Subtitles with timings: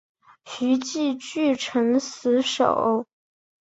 [0.45, 3.05] 徐揖据城死守。